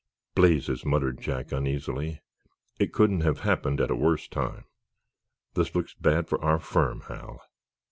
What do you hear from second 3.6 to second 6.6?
at a worse time. This looks bad for our